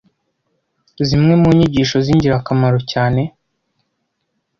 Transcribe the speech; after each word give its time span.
zimwe 1.07 1.33
mu 1.41 1.49
nyigisho 1.57 1.97
z’ingirakamaro 2.05 2.77
cyane 2.91 3.21